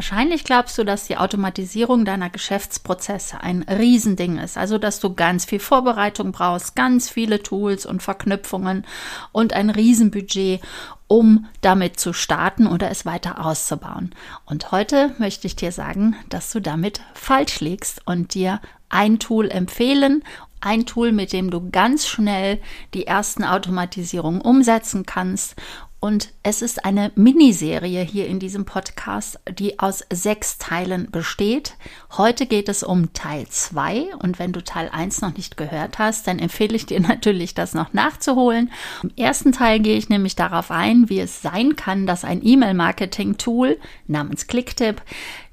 [0.00, 5.44] Wahrscheinlich glaubst du, dass die Automatisierung deiner Geschäftsprozesse ein Riesending ist, also dass du ganz
[5.44, 8.86] viel Vorbereitung brauchst, ganz viele Tools und Verknüpfungen
[9.32, 10.62] und ein Riesenbudget,
[11.06, 14.14] um damit zu starten oder es weiter auszubauen.
[14.46, 19.50] Und heute möchte ich dir sagen, dass du damit falsch liegst und dir ein Tool
[19.50, 20.24] empfehlen
[20.62, 22.60] ein Tool, mit dem du ganz schnell
[22.92, 25.56] die ersten Automatisierungen umsetzen kannst
[26.00, 31.74] und es ist eine Miniserie hier in diesem Podcast, die aus sechs Teilen besteht.
[32.16, 36.26] Heute geht es um Teil zwei Und wenn du Teil eins noch nicht gehört hast,
[36.26, 38.72] dann empfehle ich dir natürlich, das noch nachzuholen.
[39.02, 43.78] Im ersten Teil gehe ich nämlich darauf ein, wie es sein kann, dass ein E-Mail-Marketing-Tool
[44.06, 45.02] namens Clicktip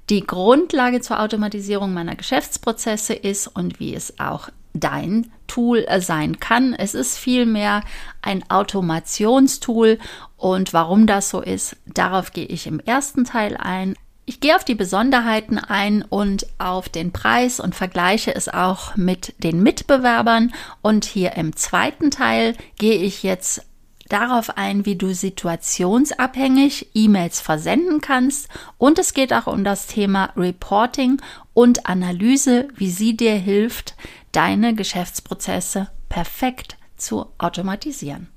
[0.10, 4.48] die Grundlage zur Automatisierung meiner Geschäftsprozesse ist und wie es auch
[4.80, 6.74] dein Tool sein kann.
[6.74, 7.82] Es ist vielmehr
[8.22, 9.98] ein Automationstool
[10.36, 13.96] und warum das so ist, darauf gehe ich im ersten Teil ein.
[14.26, 19.34] Ich gehe auf die Besonderheiten ein und auf den Preis und vergleiche es auch mit
[19.42, 20.54] den Mitbewerbern.
[20.82, 23.62] Und hier im zweiten Teil gehe ich jetzt
[24.10, 28.50] darauf ein, wie du situationsabhängig E-Mails versenden kannst.
[28.78, 31.22] Und es geht auch um das Thema Reporting
[31.54, 33.96] und Analyse, wie sie dir hilft,
[34.38, 38.28] deine Geschäftsprozesse perfekt zu automatisieren.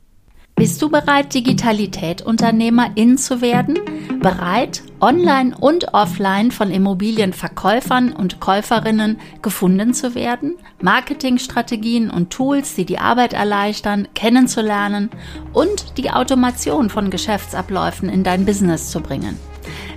[0.56, 3.78] Bist du bereit, Digitalität Unternehmerin zu werden?
[4.18, 10.56] Bereit, online und offline von Immobilienverkäufern und Käuferinnen gefunden zu werden?
[10.80, 15.10] Marketingstrategien und Tools, die die Arbeit erleichtern, kennenzulernen
[15.52, 19.38] und die Automation von Geschäftsabläufen in dein Business zu bringen?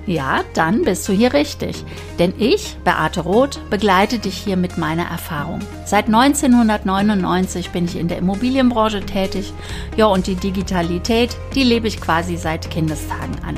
[0.06, 1.86] Ja, dann bist du hier richtig.
[2.20, 5.62] Denn ich, Beate Roth, begleite dich hier mit meiner Erfahrung.
[5.86, 9.54] Seit 1999 bin ich in der Immobilienbranche tätig.
[9.96, 13.58] Ja, und die Digitalität, die lebe ich quasi seit Kindestagen an.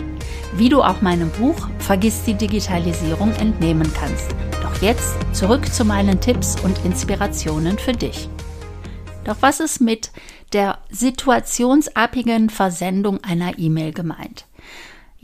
[0.55, 4.35] Wie du auch meinem Buch Vergiss die Digitalisierung entnehmen kannst.
[4.61, 8.29] Doch jetzt zurück zu meinen Tipps und Inspirationen für dich.
[9.23, 10.11] Doch was ist mit
[10.53, 14.45] der situationsabhängigen Versendung einer E-Mail gemeint?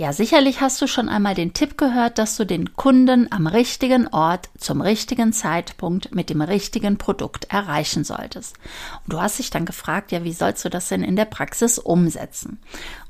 [0.02, 4.08] Ja, sicherlich hast du schon einmal den Tipp gehört, dass du den Kunden am richtigen
[4.08, 8.56] Ort zum richtigen Zeitpunkt mit dem richtigen Produkt erreichen solltest.
[9.04, 11.78] Und du hast dich dann gefragt, ja, wie sollst du das denn in der Praxis
[11.78, 12.58] umsetzen?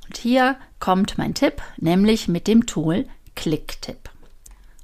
[0.06, 4.09] Und hier kommt mein Tipp, nämlich mit dem Tool Clicktip.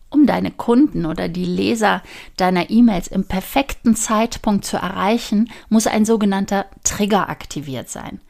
[0.09, 2.01] Um deine Kunden oder die Leser
[2.38, 8.22] deiner E-Mails im perfekten Zeitpunkt zu erreichen, muss ein sogenannter Trigger aktiviert sein.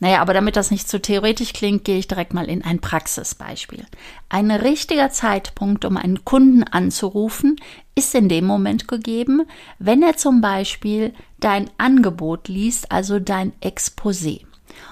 [0.00, 3.86] Naja, aber damit das nicht zu theoretisch klingt, gehe ich direkt mal in ein Praxisbeispiel.
[4.28, 7.56] Ein richtiger Zeitpunkt, um einen Kunden anzurufen,
[7.94, 9.42] ist in dem Moment gegeben,
[9.78, 14.42] wenn er zum Beispiel dein Angebot liest, also dein Exposé.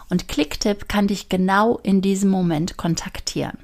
[0.09, 3.59] Und Clicktip kann dich genau in diesem Moment kontaktieren.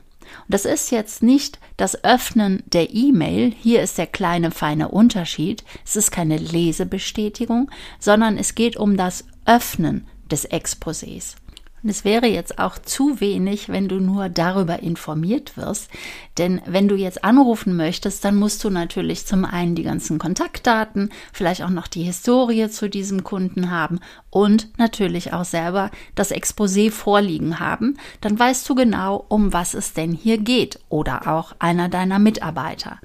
[0.44, 5.64] Und das ist jetzt nicht das Öffnen der E-Mail, hier ist der kleine feine Unterschied,
[5.84, 11.36] es ist keine Lesebestätigung, sondern es geht um das Öffnen des Exposés.
[11.82, 15.88] Und es wäre jetzt auch zu wenig, wenn du nur darüber informiert wirst.
[16.36, 21.10] Denn wenn du jetzt anrufen möchtest, dann musst du natürlich zum einen die ganzen Kontaktdaten,
[21.32, 24.00] vielleicht auch noch die Historie zu diesem Kunden haben
[24.30, 27.96] und natürlich auch selber das Exposé vorliegen haben.
[28.20, 32.98] Dann weißt du genau, um was es denn hier geht oder auch einer deiner Mitarbeiter.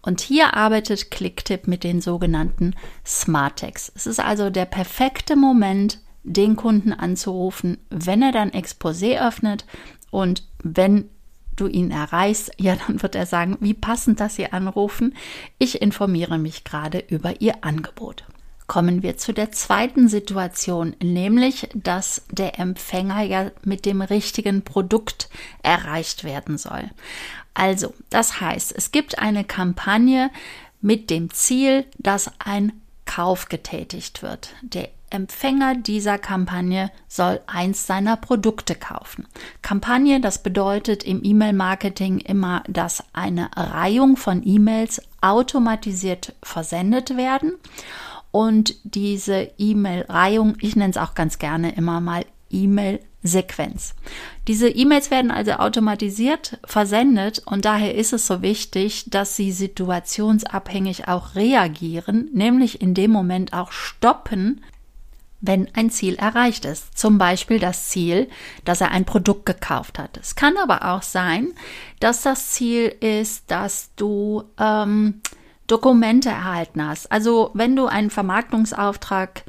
[0.00, 2.74] Und hier arbeitet Clicktip mit den sogenannten
[3.06, 3.92] Smart Tags.
[3.94, 9.64] Es ist also der perfekte Moment, den Kunden anzurufen, wenn er dann Exposé öffnet
[10.10, 11.08] und wenn
[11.56, 15.14] du ihn erreichst, ja, dann wird er sagen, wie passend, dass Sie anrufen.
[15.58, 18.24] Ich informiere mich gerade über Ihr Angebot.
[18.66, 25.28] Kommen wir zu der zweiten Situation, nämlich, dass der Empfänger ja mit dem richtigen Produkt
[25.62, 26.90] erreicht werden soll.
[27.52, 30.30] Also, das heißt, es gibt eine Kampagne
[30.80, 32.72] mit dem Ziel, dass ein
[33.04, 34.54] Kauf getätigt wird.
[34.62, 39.28] Der Empfänger dieser Kampagne soll eins seiner Produkte kaufen.
[39.62, 47.52] Kampagne, das bedeutet im E-Mail-Marketing immer, dass eine Reihung von E-Mails automatisiert versendet werden.
[48.32, 53.94] Und diese E-Mail-Reihung, ich nenne es auch ganz gerne immer mal E-Mail Sequenz.
[54.46, 61.08] Diese E-Mails werden also automatisiert versendet und daher ist es so wichtig, dass sie situationsabhängig
[61.08, 64.60] auch reagieren, nämlich in dem Moment auch stoppen,
[65.46, 66.96] wenn ein Ziel erreicht ist.
[66.96, 68.28] Zum Beispiel das Ziel,
[68.64, 70.16] dass er ein Produkt gekauft hat.
[70.16, 71.48] Es kann aber auch sein,
[72.00, 75.20] dass das Ziel ist, dass du ähm,
[75.66, 77.10] Dokumente erhalten hast.
[77.10, 79.44] Also wenn du einen Vermarktungsauftrag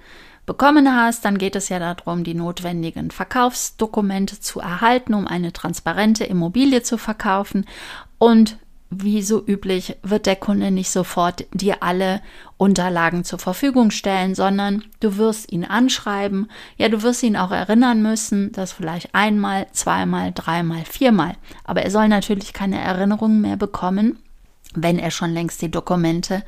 [0.46, 6.24] bekommen hast, dann geht es ja darum, die notwendigen Verkaufsdokumente zu erhalten, um eine transparente
[6.24, 7.66] Immobilie zu verkaufen.
[8.18, 8.58] Und
[8.90, 12.22] wie so üblich wird der Kunde nicht sofort dir alle
[12.58, 16.50] Unterlagen zur Verfügung stellen, sondern du wirst ihn anschreiben.
[16.78, 21.36] Ja, du wirst ihn auch erinnern müssen, das vielleicht einmal, zweimal, dreimal, viermal.
[21.64, 24.20] Aber er soll natürlich keine Erinnerungen mehr bekommen,
[24.76, 26.44] wenn er schon längst die Dokumente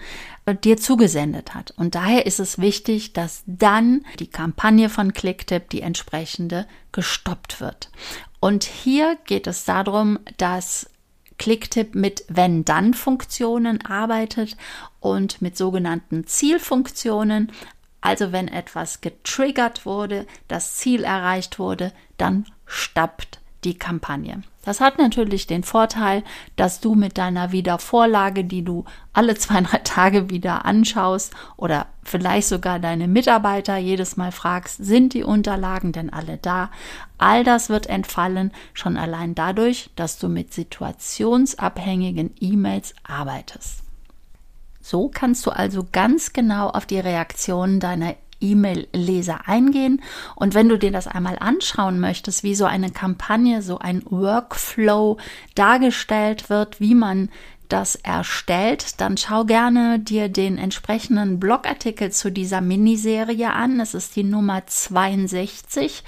[0.46, 1.72] äh, dir zugesendet hat.
[1.72, 7.90] Und daher ist es wichtig, dass dann die Kampagne von Clicktip, die entsprechende, gestoppt wird.
[8.40, 10.90] Und hier geht es darum, dass
[11.38, 14.58] Clicktip mit Wenn-Dann-Funktionen arbeitet
[15.00, 17.52] und mit sogenannten Zielfunktionen.
[18.02, 24.44] Also wenn etwas getriggert wurde, das Ziel erreicht wurde, dann stoppt die Kampagne.
[24.64, 26.24] Das hat natürlich den Vorteil,
[26.58, 28.84] dass du mit deiner Wiedervorlage, die du
[29.14, 35.14] alle zwei, drei Tage wieder anschaust oder vielleicht sogar deine Mitarbeiter jedes Mal fragst, sind
[35.14, 36.70] die Unterlagen denn alle da?
[37.18, 43.84] All das wird entfallen, schon allein dadurch, dass du mit situationsabhängigen E-Mails arbeitest.
[44.82, 50.02] So kannst du also ganz genau auf die Reaktionen deiner E-Mail-Leser eingehen.
[50.36, 55.18] Und wenn du dir das einmal anschauen möchtest, wie so eine Kampagne, so ein Workflow
[55.56, 57.30] dargestellt wird, wie man
[57.70, 63.80] das erstellt, dann schau gerne dir den entsprechenden Blogartikel zu dieser Miniserie an.
[63.80, 66.04] Es ist die Nummer 62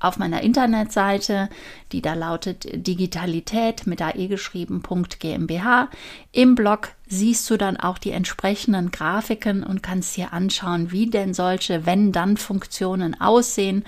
[0.00, 1.48] auf meiner Internetseite,
[1.92, 5.88] die da lautet Digitalität mit AE geschrieben.gmbH.
[6.32, 11.34] Im Blog siehst du dann auch die entsprechenden Grafiken und kannst dir anschauen, wie denn
[11.34, 13.84] solche Wenn-Dann-Funktionen aussehen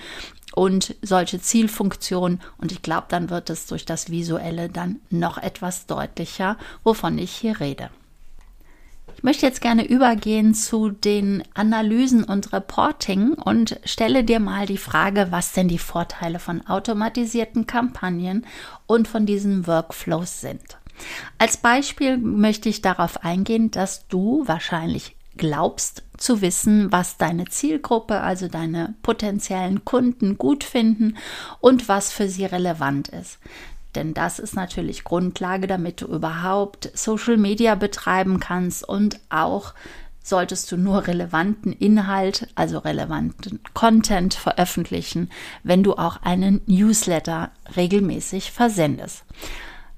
[0.54, 2.40] und solche Zielfunktionen.
[2.58, 7.32] Und ich glaube, dann wird es durch das Visuelle dann noch etwas deutlicher, wovon ich
[7.32, 7.90] hier rede.
[9.18, 14.78] Ich möchte jetzt gerne übergehen zu den Analysen und Reporting und stelle dir mal die
[14.78, 18.46] Frage, was denn die Vorteile von automatisierten Kampagnen
[18.86, 20.78] und von diesen Workflows sind.
[21.36, 28.20] Als Beispiel möchte ich darauf eingehen, dass du wahrscheinlich glaubst zu wissen, was deine Zielgruppe,
[28.20, 31.16] also deine potenziellen Kunden gut finden
[31.58, 33.40] und was für sie relevant ist.
[33.94, 39.74] Denn das ist natürlich Grundlage, damit du überhaupt Social Media betreiben kannst und auch
[40.22, 45.30] solltest du nur relevanten Inhalt, also relevanten Content veröffentlichen,
[45.62, 49.24] wenn du auch einen Newsletter regelmäßig versendest.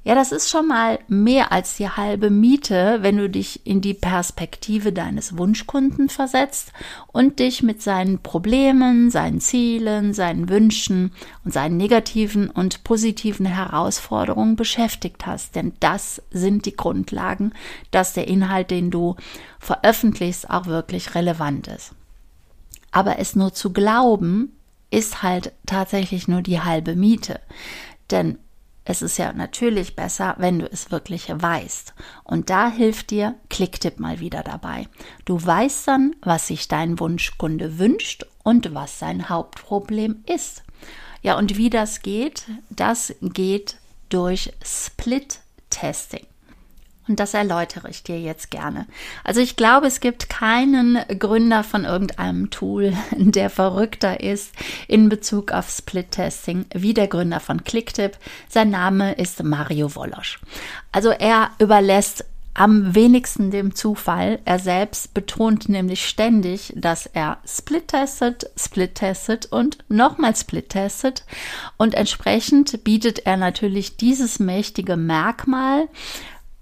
[0.03, 3.93] Ja, das ist schon mal mehr als die halbe Miete, wenn du dich in die
[3.93, 6.73] Perspektive deines Wunschkunden versetzt
[7.09, 11.13] und dich mit seinen Problemen, seinen Zielen, seinen Wünschen
[11.45, 15.55] und seinen negativen und positiven Herausforderungen beschäftigt hast.
[15.55, 17.53] Denn das sind die Grundlagen,
[17.91, 19.17] dass der Inhalt, den du
[19.59, 21.93] veröffentlichst, auch wirklich relevant ist.
[22.91, 24.57] Aber es nur zu glauben,
[24.91, 27.39] ist halt tatsächlich nur die halbe Miete.
[28.11, 28.39] Denn
[28.85, 31.95] es ist ja natürlich besser, wenn du es wirklich weißt.
[32.25, 34.89] Und da hilft dir Klicktipp mal wieder dabei.
[35.25, 40.65] Du weißt dann, was sich dein Wunschkunde wünscht und was sein Hauptproblem ist.
[41.23, 43.77] Ja, und wie das geht, das geht
[44.09, 46.27] durch Split-Testing.
[47.11, 48.87] Und das erläutere ich dir jetzt gerne.
[49.25, 54.55] Also ich glaube, es gibt keinen Gründer von irgendeinem Tool, der verrückter ist
[54.87, 58.17] in Bezug auf Split-Testing wie der Gründer von Clicktip.
[58.49, 60.39] Sein Name ist Mario Wolosch.
[60.93, 62.25] Also er überlässt
[62.55, 64.39] am wenigsten dem Zufall.
[64.45, 71.25] Er selbst betont nämlich ständig, dass er split testet, split testet und nochmal split testet.
[71.77, 75.89] Und entsprechend bietet er natürlich dieses mächtige Merkmal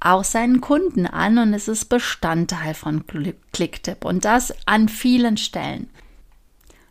[0.00, 3.04] auch seinen Kunden an und es ist Bestandteil von
[3.52, 5.90] Clicktip und das an vielen Stellen.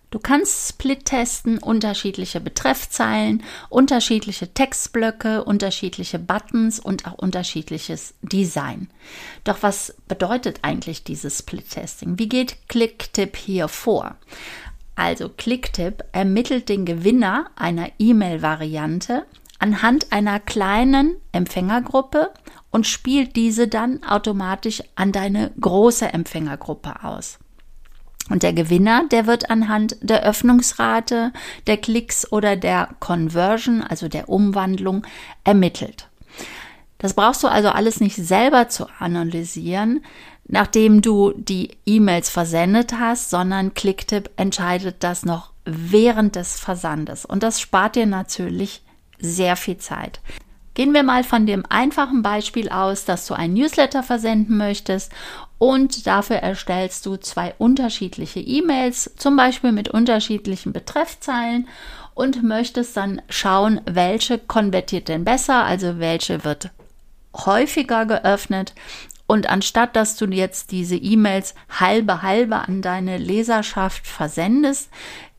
[0.10, 8.90] Du kannst Split testen, unterschiedliche Betreffzeilen, unterschiedliche Textblöcke, unterschiedliche Buttons und auch unterschiedliches Design.
[9.44, 12.18] Doch was bedeutet eigentlich dieses Split Testing?
[12.18, 14.16] Wie geht Clicktip hier vor?
[14.96, 19.26] Also Clicktip ermittelt den Gewinner einer E-Mail-Variante
[19.60, 22.32] anhand einer kleinen Empfängergruppe
[22.78, 27.40] und spielt diese dann automatisch an deine große Empfängergruppe aus.
[28.30, 31.34] Und der Gewinner, der wird anhand der Öffnungsrate,
[31.66, 35.08] der Klicks oder der Conversion, also der Umwandlung,
[35.44, 36.08] ermittelt.
[37.00, 40.06] Das brauchst du also alles nicht selber zu analysieren,
[40.46, 47.26] nachdem du die E-Mails versendet hast, sondern Clicktip entscheidet das noch während des Versandes.
[47.26, 48.84] Und das spart dir natürlich
[49.18, 50.22] sehr viel Zeit.
[50.78, 55.12] Gehen wir mal von dem einfachen Beispiel aus, dass du ein Newsletter versenden möchtest
[55.58, 61.68] und dafür erstellst du zwei unterschiedliche E-Mails, zum Beispiel mit unterschiedlichen Betreffzeilen
[62.14, 66.70] und möchtest dann schauen, welche konvertiert denn besser, also welche wird
[67.36, 68.76] häufiger geöffnet.
[69.26, 74.92] Und anstatt dass du jetzt diese E-Mails halbe halbe an deine Leserschaft versendest,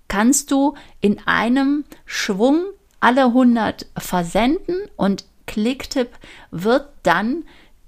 [0.09, 2.65] kannst du in einem Schwung
[3.01, 6.11] alle 100 versenden und Klicktipp
[6.51, 7.45] wird dann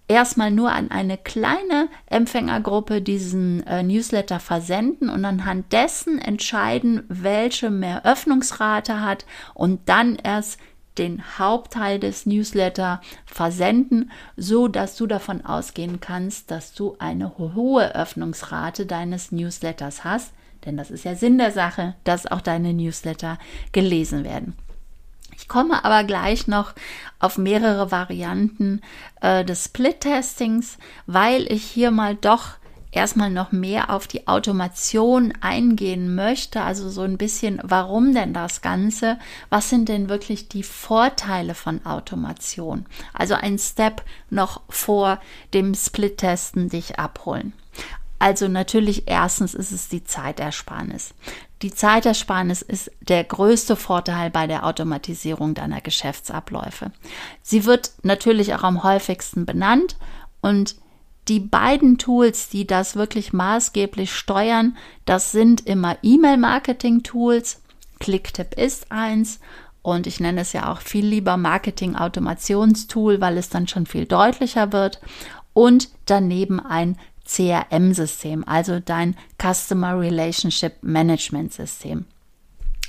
[0.09, 7.71] erstmal nur an eine kleine Empfängergruppe diesen äh, Newsletter versenden und anhand dessen entscheiden, welche
[7.71, 9.25] mehr Öffnungsrate hat
[9.55, 10.59] und dann erst
[10.99, 17.95] den Hauptteil des Newsletter versenden, so dass du davon ausgehen kannst, dass du eine hohe
[17.95, 20.33] Öffnungsrate deines Newsletters hast,
[20.65, 23.39] denn das ist ja Sinn der Sache, dass auch deine Newsletter
[23.73, 24.57] gelesen werden.
[25.41, 26.75] Ich komme aber gleich noch
[27.19, 28.83] auf mehrere Varianten
[29.23, 32.59] äh, des Split-Testings, weil ich hier mal doch
[32.93, 36.61] erstmal noch mehr auf die Automation eingehen möchte.
[36.61, 39.19] Also so ein bisschen, warum denn das Ganze?
[39.49, 42.85] Was sind denn wirklich die Vorteile von Automation?
[43.15, 45.21] Also ein Step noch vor
[45.55, 47.55] dem Split-Testen dich abholen.
[48.21, 51.15] Also natürlich erstens ist es die Zeitersparnis.
[51.63, 56.93] Die Zeitersparnis ist der größte Vorteil bei der Automatisierung deiner Geschäftsabläufe.
[57.43, 59.97] Sie wird natürlich auch am häufigsten benannt
[60.43, 60.77] und
[61.29, 67.63] die beiden Tools, die das wirklich maßgeblich steuern, das sind immer E-Mail-Marketing-Tools.
[68.01, 69.41] Clicktip ist eins
[69.83, 74.73] und ich nenne es ja auch viel lieber Marketing-Automationstool, weil es dann schon viel deutlicher
[74.73, 75.01] wird.
[75.53, 76.97] Und daneben ein
[77.35, 82.07] CRM-System, also dein Customer Relationship Management System.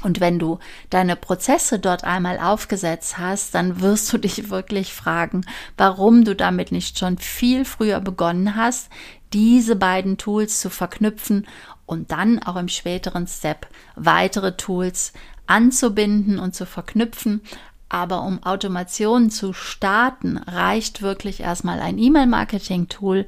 [0.03, 0.57] Und wenn du
[0.89, 5.45] deine Prozesse dort einmal aufgesetzt hast, dann wirst du dich wirklich fragen,
[5.77, 8.89] warum du damit nicht schon viel früher begonnen hast,
[9.31, 11.47] diese beiden Tools zu verknüpfen
[11.85, 15.13] und dann auch im späteren Step weitere Tools
[15.45, 17.41] anzubinden und zu verknüpfen.
[17.87, 23.27] Aber um Automation zu starten, reicht wirklich erstmal ein E-Mail-Marketing-Tool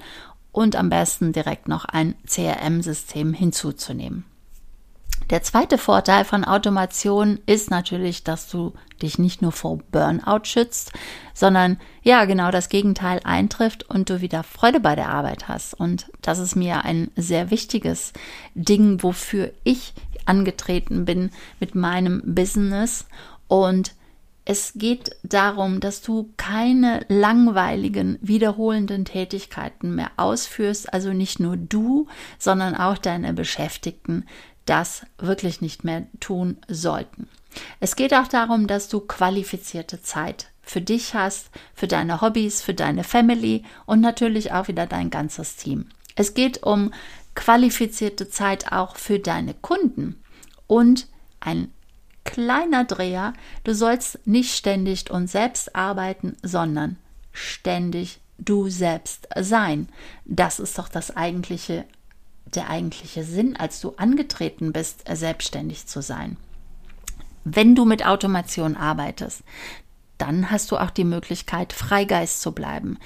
[0.53, 4.23] und am besten direkt noch ein CRM-System hinzuzunehmen.
[5.29, 10.91] Der zweite Vorteil von Automation ist natürlich, dass du dich nicht nur vor Burnout schützt,
[11.33, 15.73] sondern ja, genau das Gegenteil eintrifft und du wieder Freude bei der Arbeit hast.
[15.73, 18.13] Und das ist mir ein sehr wichtiges
[18.53, 19.93] Ding, wofür ich
[20.25, 23.05] angetreten bin mit meinem Business.
[23.47, 23.93] Und
[24.45, 32.07] es geht darum, dass du keine langweiligen, wiederholenden Tätigkeiten mehr ausführst, also nicht nur du,
[32.37, 34.25] sondern auch deine Beschäftigten
[34.65, 37.27] das wirklich nicht mehr tun sollten.
[37.79, 42.73] Es geht auch darum, dass du qualifizierte Zeit für dich hast, für deine Hobbys, für
[42.73, 45.87] deine Family und natürlich auch wieder dein ganzes Team.
[46.15, 46.93] Es geht um
[47.35, 50.21] qualifizierte Zeit auch für deine Kunden
[50.67, 51.07] und
[51.39, 51.71] ein
[52.23, 56.97] kleiner Dreher, du sollst nicht ständig und selbst arbeiten, sondern
[57.31, 59.89] ständig du selbst sein.
[60.25, 61.85] Das ist doch das eigentliche
[62.55, 66.37] der eigentliche Sinn, als du angetreten bist, selbstständig zu sein.
[67.43, 69.43] Wenn du mit Automation arbeitest,
[70.17, 72.97] dann hast du auch die Möglichkeit, Freigeist zu bleiben.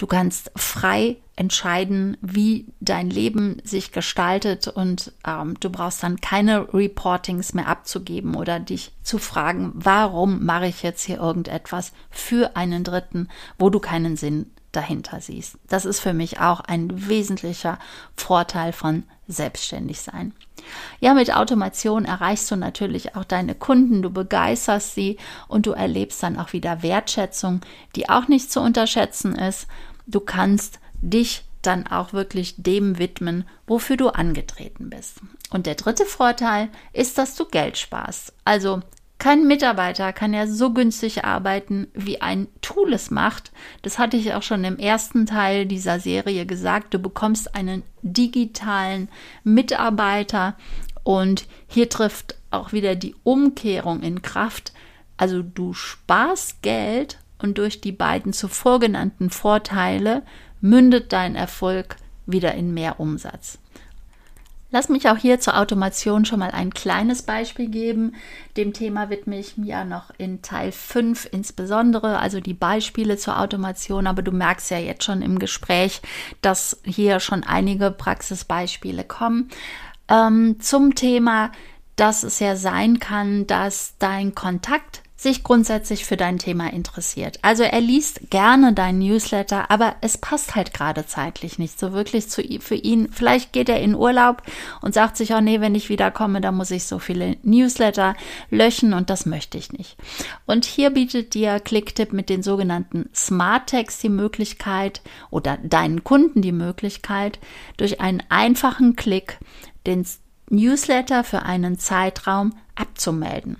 [0.00, 6.72] Du kannst frei entscheiden, wie dein Leben sich gestaltet und ähm, du brauchst dann keine
[6.72, 12.82] Reportings mehr abzugeben oder dich zu fragen, warum mache ich jetzt hier irgendetwas für einen
[12.82, 13.28] Dritten,
[13.58, 15.58] wo du keinen Sinn dahinter siehst.
[15.68, 17.78] Das ist für mich auch ein wesentlicher
[18.16, 20.32] Vorteil von selbstständig sein.
[21.00, 25.16] Ja, mit Automation erreichst du natürlich auch deine Kunden, du begeisterst sie
[25.48, 27.60] und du erlebst dann auch wieder Wertschätzung,
[27.96, 29.66] die auch nicht zu unterschätzen ist.
[30.10, 35.20] Du kannst dich dann auch wirklich dem widmen, wofür du angetreten bist.
[35.50, 38.32] Und der dritte Vorteil ist, dass du Geld sparst.
[38.44, 38.80] Also
[39.18, 43.52] kein Mitarbeiter kann ja so günstig arbeiten, wie ein Tool es macht.
[43.82, 46.94] Das hatte ich auch schon im ersten Teil dieser Serie gesagt.
[46.94, 49.10] Du bekommst einen digitalen
[49.44, 50.56] Mitarbeiter
[51.02, 54.72] und hier trifft auch wieder die Umkehrung in Kraft.
[55.18, 60.22] Also du sparst Geld und durch die beiden zuvor genannten Vorteile
[60.60, 63.58] mündet dein Erfolg wieder in mehr Umsatz.
[64.72, 68.14] Lass mich auch hier zur Automation schon mal ein kleines Beispiel geben.
[68.56, 73.40] Dem Thema widme ich mir ja noch in Teil 5 insbesondere, also die Beispiele zur
[73.40, 74.06] Automation.
[74.06, 76.02] Aber du merkst ja jetzt schon im Gespräch,
[76.40, 79.48] dass hier schon einige Praxisbeispiele kommen.
[80.08, 81.50] Ähm, zum Thema,
[81.96, 87.38] dass es ja sein kann, dass dein Kontakt sich grundsätzlich für dein Thema interessiert.
[87.42, 92.30] Also er liest gerne deinen Newsletter, aber es passt halt gerade zeitlich nicht so wirklich
[92.30, 93.12] zu für ihn.
[93.12, 94.42] Vielleicht geht er in Urlaub
[94.80, 98.14] und sagt sich, oh nee, wenn ich wiederkomme, dann muss ich so viele Newsletter
[98.48, 99.98] löschen und das möchte ich nicht.
[100.46, 106.40] Und hier bietet dir Clicktip mit den sogenannten Smart Tags die Möglichkeit oder deinen Kunden
[106.40, 107.38] die Möglichkeit,
[107.76, 109.38] durch einen einfachen Klick
[109.86, 110.06] den
[110.48, 113.58] Newsletter für einen Zeitraum abzumelden.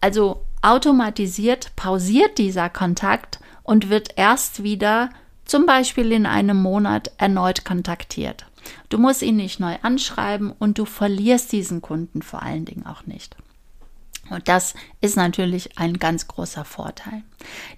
[0.00, 5.10] Also automatisiert pausiert dieser Kontakt und wird erst wieder
[5.44, 8.46] zum Beispiel in einem Monat erneut kontaktiert.
[8.88, 13.06] Du musst ihn nicht neu anschreiben und du verlierst diesen Kunden vor allen Dingen auch
[13.06, 13.36] nicht.
[14.30, 17.22] Und das ist natürlich ein ganz großer Vorteil.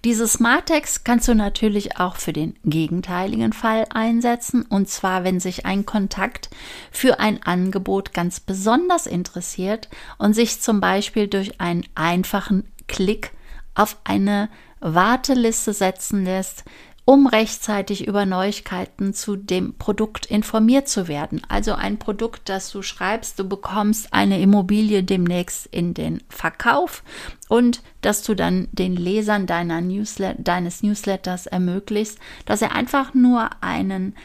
[0.04, 4.62] Diese Smart Text kannst du natürlich auch für den gegenteiligen Fall einsetzen.
[4.62, 6.50] Und zwar, wenn sich ein Kontakt
[6.92, 9.88] für ein Angebot ganz besonders interessiert
[10.18, 13.32] und sich zum Beispiel durch einen einfachen Klick
[13.74, 14.48] auf eine
[14.80, 16.64] Warteliste setzen lässt,
[17.06, 21.42] um rechtzeitig über Neuigkeiten zu dem Produkt informiert zu werden.
[21.48, 27.02] Also ein Produkt, das du schreibst, du bekommst eine Immobilie demnächst in den Verkauf
[27.48, 33.50] und dass du dann den Lesern deiner Newslet deines Newsletters ermöglicht, dass er einfach nur
[33.62, 34.16] einen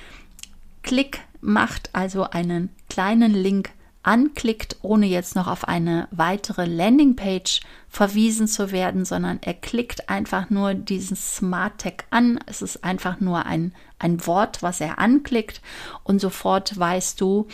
[0.81, 3.71] Klick macht, also einen kleinen Link
[4.03, 10.49] anklickt, ohne jetzt noch auf eine weitere Landingpage verwiesen zu werden, sondern er klickt einfach
[10.49, 12.39] nur diesen Smart Tag an.
[12.45, 15.61] Es ist einfach nur ein, ein Wort, was er anklickt
[16.03, 17.47] und sofort weißt du,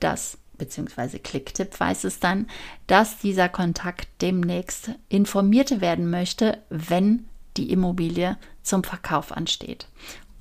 [0.00, 2.46] dass beziehungsweise Klicktipp weiß es dann,
[2.86, 9.88] dass dieser Kontakt demnächst informiert werden möchte, wenn die Immobilie zum Verkauf ansteht.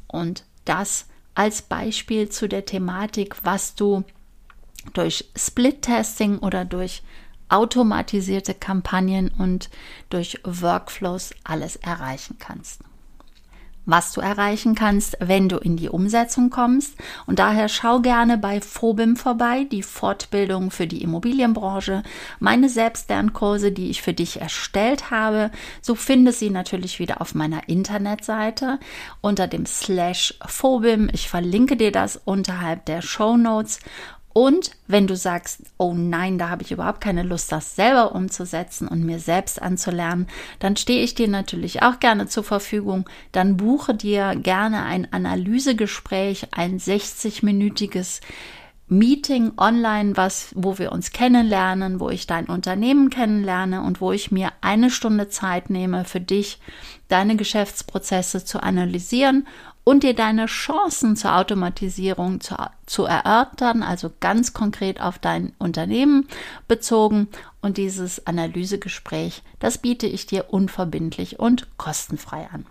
[0.07, 4.03] Und das als Beispiel zu der Thematik, was du
[4.93, 7.03] durch Split-Testing oder durch
[7.49, 9.69] automatisierte Kampagnen und
[10.09, 12.81] durch Workflows alles erreichen kannst.
[13.85, 16.93] Was du erreichen kannst, wenn du in die Umsetzung kommst.
[17.25, 22.03] Und daher schau gerne bei Phobim vorbei, die Fortbildung für die Immobilienbranche,
[22.39, 25.49] meine Selbstlernkurse, die ich für dich erstellt habe.
[25.81, 28.79] So findest sie natürlich wieder auf meiner Internetseite
[29.19, 31.09] unter dem Slash Phobim.
[31.11, 33.79] Ich verlinke dir das unterhalb der Show Notes
[34.33, 38.87] und wenn du sagst, oh nein, da habe ich überhaupt keine Lust, das selber umzusetzen
[38.87, 40.27] und mir selbst anzulernen,
[40.59, 43.09] dann stehe ich dir natürlich auch gerne zur Verfügung.
[43.31, 48.21] Dann buche dir gerne ein Analysegespräch, ein 60-minütiges
[48.87, 54.31] Meeting online, was, wo wir uns kennenlernen, wo ich dein Unternehmen kennenlerne und wo ich
[54.31, 56.59] mir eine Stunde Zeit nehme für dich,
[57.07, 59.47] deine Geschäftsprozesse zu analysieren
[59.83, 66.27] und dir deine Chancen zur Automatisierung zu, zu erörtern, also ganz konkret auf dein Unternehmen
[66.67, 67.27] bezogen.
[67.61, 72.65] Und dieses Analysegespräch, das biete ich dir unverbindlich und kostenfrei an.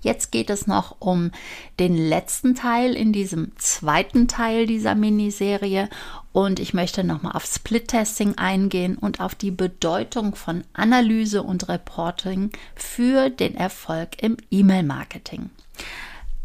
[0.00, 1.32] Jetzt geht es noch um
[1.80, 5.88] den letzten Teil in diesem zweiten Teil dieser Miniserie
[6.32, 12.52] und ich möchte nochmal auf Split-Testing eingehen und auf die Bedeutung von Analyse und Reporting
[12.76, 15.50] für den Erfolg im E-Mail-Marketing.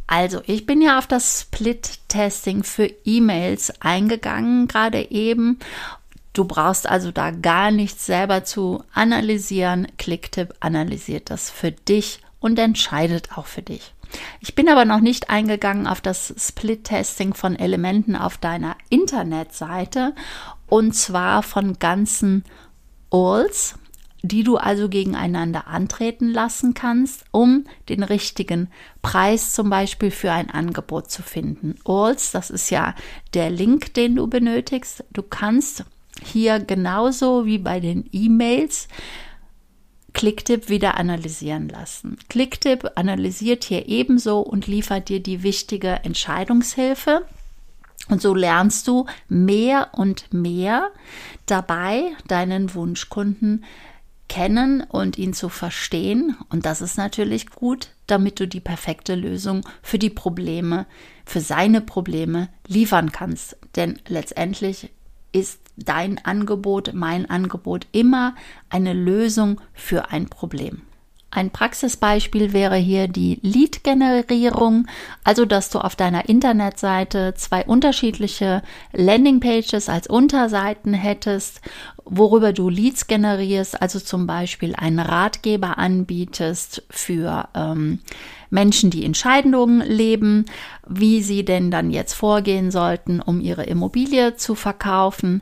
[0.07, 5.59] Also, ich bin ja auf das Split-Testing für E-Mails eingegangen, gerade eben.
[6.33, 9.87] Du brauchst also da gar nichts selber zu analysieren.
[9.97, 13.93] Clicktip analysiert das für dich und entscheidet auch für dich.
[14.39, 20.13] Ich bin aber noch nicht eingegangen auf das Split-Testing von Elementen auf deiner Internetseite
[20.67, 22.43] und zwar von ganzen
[23.11, 23.75] Alls,
[24.23, 28.69] die du also gegeneinander antreten lassen kannst, um den richtigen
[29.01, 31.75] Preis zum Beispiel für ein Angebot zu finden.
[31.83, 32.95] Alls, das ist ja
[33.33, 35.03] der Link, den du benötigst.
[35.11, 35.83] Du kannst
[36.23, 38.87] hier genauso wie bei den E-Mails
[40.13, 42.17] Clicktip wieder analysieren lassen.
[42.29, 47.25] Clicktip analysiert hier ebenso und liefert dir die wichtige Entscheidungshilfe.
[48.09, 50.91] Und so lernst du mehr und mehr
[51.45, 53.65] dabei, deinen Wunschkunden
[54.29, 56.37] kennen und ihn zu verstehen.
[56.49, 60.85] Und das ist natürlich gut, damit du die perfekte Lösung für die Probleme,
[61.25, 63.57] für seine Probleme liefern kannst.
[63.75, 64.91] Denn letztendlich
[65.31, 68.35] ist dein Angebot, mein Angebot immer
[68.69, 70.83] eine Lösung für ein Problem.
[71.35, 74.85] Ein Praxisbeispiel wäre hier die Lead-Generierung,
[75.23, 81.61] also dass du auf deiner Internetseite zwei unterschiedliche Landingpages als Unterseiten hättest,
[82.05, 87.99] worüber du Leads generierst, also zum Beispiel einen Ratgeber anbietest für ähm,
[88.51, 90.45] Menschen, die in Scheidungen leben,
[90.87, 95.41] wie sie denn dann jetzt vorgehen sollten, um ihre Immobilie zu verkaufen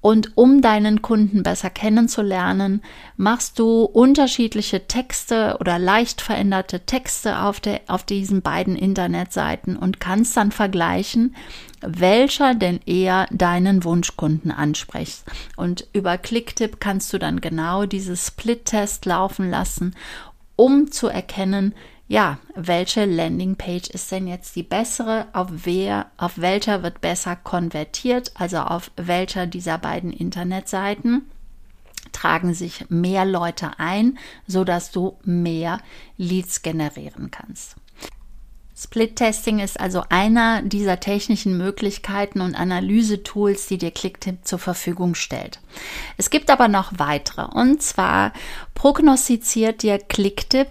[0.00, 2.82] Und um deinen Kunden besser kennenzulernen,
[3.16, 10.00] machst du unterschiedliche Texte oder leicht veränderte Texte auf, der, auf diesen beiden Internetseiten und
[10.00, 11.36] kannst dann vergleichen,
[11.82, 15.22] welcher denn eher deinen Wunschkunden anspricht.
[15.56, 19.94] Und über Clicktip kannst du dann genau dieses Split-Test laufen lassen,
[20.56, 21.74] um zu erkennen,
[22.10, 28.32] ja, welche Landingpage ist denn jetzt die bessere, auf wer, auf welcher wird besser konvertiert,
[28.34, 31.30] also auf welcher dieser beiden Internetseiten
[32.10, 34.18] tragen sich mehr Leute ein,
[34.48, 35.78] so dass du mehr
[36.16, 37.76] Leads generieren kannst.
[38.76, 45.60] Split-Testing ist also einer dieser technischen Möglichkeiten und Analysetools, die dir Clicktip zur Verfügung stellt.
[46.16, 47.42] Es gibt aber noch weitere.
[47.42, 48.32] Und zwar
[48.74, 50.70] prognostiziert dir Clicktip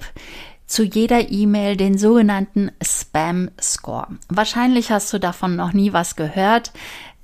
[0.69, 4.07] zu jeder E-Mail den sogenannten Spam Score.
[4.29, 6.71] Wahrscheinlich hast du davon noch nie was gehört.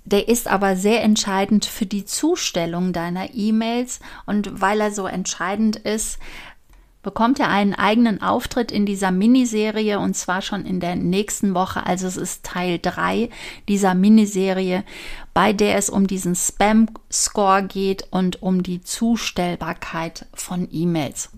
[0.04, 5.78] Der ist aber sehr entscheidend für die Zustellung deiner E-Mails und weil er so entscheidend
[5.78, 6.20] ist,
[7.04, 11.86] bekommt er einen eigenen Auftritt in dieser Miniserie und zwar schon in der nächsten Woche.
[11.86, 13.30] Also es ist Teil 3
[13.68, 14.84] dieser Miniserie,
[15.36, 21.30] bei der es um diesen Spam-Score geht und um die Zustellbarkeit von E-Mails.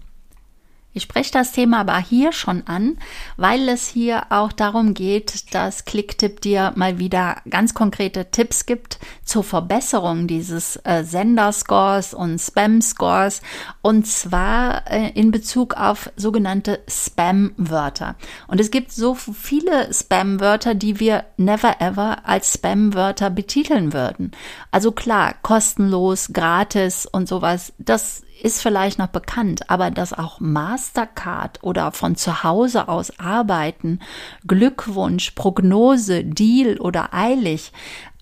[0.97, 2.97] Ich spreche das Thema aber hier schon an,
[3.35, 8.97] weil es hier auch darum geht, dass Clicktip dir mal wieder ganz konkrete Tipps gibt
[9.23, 13.43] zur Verbesserung dieses äh, Senderscores und Spam-Scores
[13.83, 18.15] und zwar äh, in Bezug auf sogenannte Spam-Wörter.
[18.47, 24.31] Und es gibt so viele Spam-Wörter, die wir never ever als Spam-Wörter betiteln würden.
[24.71, 31.63] Also klar, kostenlos, gratis und sowas, das ist vielleicht noch bekannt, aber dass auch Mastercard
[31.63, 33.99] oder von zu Hause aus arbeiten,
[34.45, 37.71] Glückwunsch, Prognose, Deal oder eilig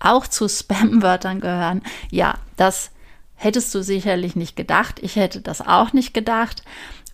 [0.00, 2.90] auch zu Spam-Wörtern gehören, ja, das
[3.34, 4.98] hättest du sicherlich nicht gedacht.
[5.02, 6.62] Ich hätte das auch nicht gedacht.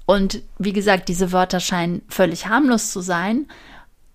[0.06, 3.46] Und wie gesagt, diese Wörter scheinen völlig harmlos zu sein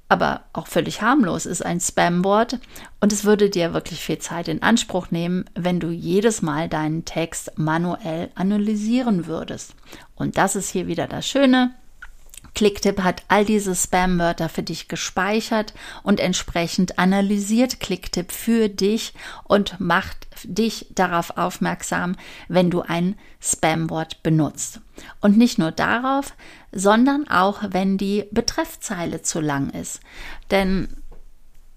[0.10, 2.60] aber auch völlig harmlos ist ein Spam-Wort
[3.02, 7.04] und es würde dir wirklich viel Zeit in Anspruch nehmen, wenn du jedes Mal deinen
[7.04, 9.76] Text manuell analysieren würdest.
[10.16, 11.74] Und das ist hier wieder das Schöne.
[12.58, 19.80] Clicktip hat all diese Spam-Wörter für dich gespeichert und entsprechend analysiert Clicktip für dich und
[19.80, 22.16] macht dich darauf aufmerksam,
[22.48, 24.82] wenn du ein Spam-Wort benutzt.
[25.22, 26.34] Und nicht nur darauf,
[26.72, 30.00] sondern auch, wenn die Betreffzeile zu lang ist.
[30.50, 30.88] Denn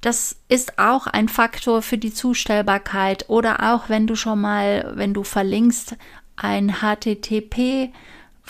[0.00, 5.12] das ist auch ein Faktor für die Zustellbarkeit oder auch wenn du schon mal, wenn
[5.12, 5.96] du verlinkst,
[6.36, 7.92] ein HTTP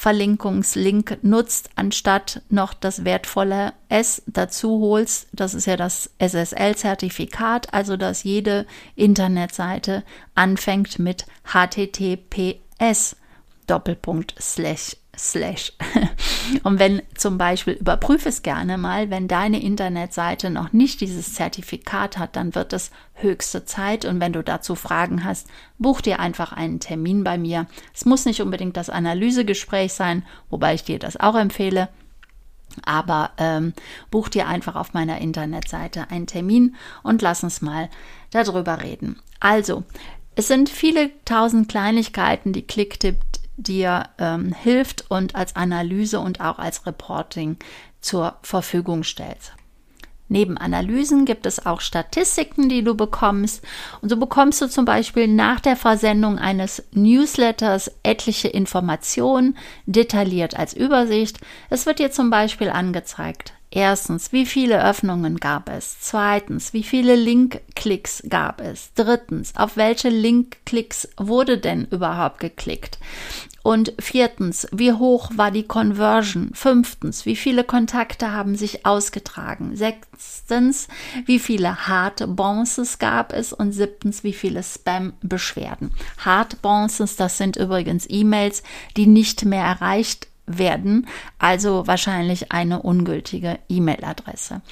[0.00, 5.28] Verlinkungslink nutzt, anstatt noch das wertvolle S dazu holst.
[5.32, 8.64] Das ist ja das SSL-Zertifikat, also dass jede
[8.96, 10.02] Internetseite
[10.34, 13.16] anfängt mit HTTPS
[15.20, 15.72] slash.
[16.62, 22.18] Und wenn zum Beispiel, überprüfe es gerne mal, wenn deine Internetseite noch nicht dieses Zertifikat
[22.18, 24.04] hat, dann wird es höchste Zeit.
[24.04, 27.66] Und wenn du dazu Fragen hast, buch dir einfach einen Termin bei mir.
[27.94, 31.88] Es muss nicht unbedingt das Analysegespräch sein, wobei ich dir das auch empfehle.
[32.84, 33.72] Aber ähm,
[34.10, 37.88] buch dir einfach auf meiner Internetseite einen Termin und lass uns mal
[38.30, 39.18] darüber reden.
[39.40, 39.84] Also,
[40.36, 43.16] es sind viele tausend Kleinigkeiten, die Clicktip
[43.62, 47.56] dir ähm, hilft und als Analyse und auch als Reporting
[48.00, 49.52] zur Verfügung stellt.
[50.32, 53.64] Neben Analysen gibt es auch Statistiken, die du bekommst.
[54.00, 60.72] Und so bekommst du zum Beispiel nach der Versendung eines Newsletters etliche Informationen, detailliert als
[60.72, 61.40] Übersicht.
[61.68, 66.00] Es wird dir zum Beispiel angezeigt, Erstens, wie viele Öffnungen gab es?
[66.00, 68.92] Zweitens, wie viele Link-Klicks gab es?
[68.94, 72.98] Drittens, auf welche Link-Klicks wurde denn überhaupt geklickt?
[73.62, 76.50] Und viertens, wie hoch war die Conversion?
[76.54, 79.76] Fünftens, wie viele Kontakte haben sich ausgetragen?
[79.76, 80.88] Sechstens,
[81.26, 83.52] wie viele Hard Bounces gab es?
[83.52, 85.92] Und siebtens, wie viele Spam-Beschwerden?
[86.18, 88.62] Hard Bounces, das sind übrigens E-Mails,
[88.96, 91.06] die nicht mehr erreicht werden,
[91.38, 94.62] also wahrscheinlich eine ungültige E-Mail-Adresse.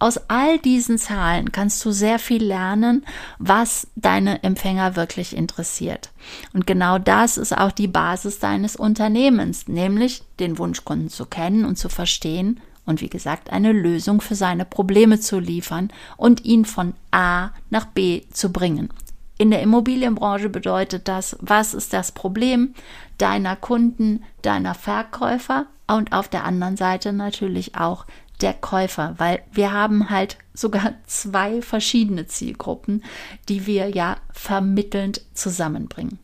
[0.00, 3.04] Aus all diesen Zahlen kannst du sehr viel lernen,
[3.38, 6.10] was deine Empfänger wirklich interessiert.
[6.54, 11.76] Und genau das ist auch die Basis deines Unternehmens, nämlich den Wunschkunden zu kennen und
[11.76, 16.94] zu verstehen und wie gesagt eine Lösung für seine Probleme zu liefern und ihn von
[17.10, 18.88] A nach B zu bringen.
[19.36, 22.74] In der Immobilienbranche bedeutet das, was ist das Problem
[23.18, 28.06] deiner Kunden, deiner Verkäufer und auf der anderen Seite natürlich auch
[28.40, 33.04] der Käufer, weil wir haben halt sogar zwei verschiedene Zielgruppen,
[33.48, 36.18] die wir ja vermittelnd zusammenbringen.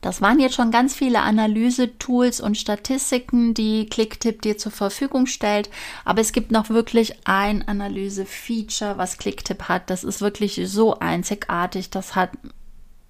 [0.00, 5.70] Das waren jetzt schon ganz viele Analyse-Tools und Statistiken, die Clicktip dir zur Verfügung stellt.
[6.04, 9.90] Aber es gibt noch wirklich ein Analyse-Feature, was Clicktip hat.
[9.90, 11.90] Das ist wirklich so einzigartig.
[11.90, 12.30] Das hat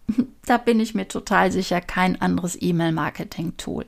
[0.46, 3.86] da bin ich mir total sicher, kein anderes E-Mail-Marketing-Tool.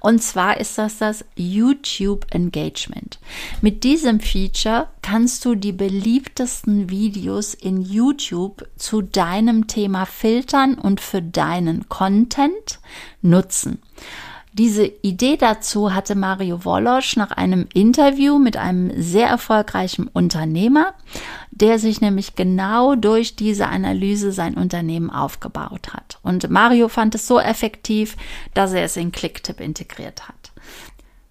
[0.00, 3.18] Und zwar ist das das YouTube Engagement.
[3.60, 11.00] Mit diesem Feature kannst du die beliebtesten Videos in YouTube zu deinem Thema filtern und
[11.00, 12.80] für deinen Content
[13.22, 13.80] nutzen.
[14.54, 20.92] Diese Idee dazu hatte Mario Wolosch nach einem Interview mit einem sehr erfolgreichen Unternehmer,
[21.50, 26.18] der sich nämlich genau durch diese Analyse sein Unternehmen aufgebaut hat.
[26.22, 28.16] Und Mario fand es so effektiv,
[28.52, 30.41] dass er es in Clicktip integriert hat.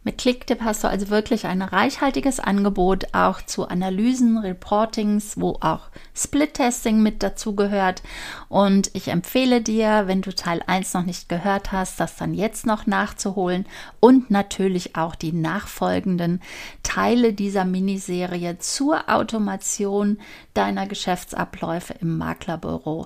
[0.03, 5.89] Mit Clicktip hast du also wirklich ein reichhaltiges Angebot auch zu Analysen, Reportings, wo auch
[6.15, 8.01] Split-Testing mit dazu gehört.
[8.49, 12.65] Und ich empfehle dir, wenn du Teil 1 noch nicht gehört hast, das dann jetzt
[12.65, 13.67] noch nachzuholen
[13.99, 16.41] und natürlich auch die nachfolgenden
[16.81, 20.17] Teile dieser Miniserie zur Automation
[20.55, 23.05] deiner Geschäftsabläufe im Maklerbüro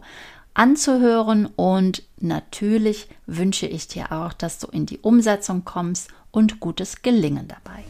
[0.53, 7.01] anzuhören und natürlich wünsche ich dir auch, dass du in die Umsetzung kommst und gutes
[7.01, 7.83] Gelingen dabei.